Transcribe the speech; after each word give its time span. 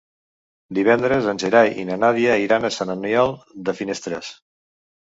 Divendres 0.77 1.27
en 1.33 1.41
Gerai 1.43 1.71
i 1.83 1.87
na 1.91 1.99
Nàdia 2.07 2.41
iran 2.47 2.67
a 2.67 2.75
Sant 2.79 2.97
Aniol 2.99 3.39
de 3.71 3.79
Finestres. 3.83 4.35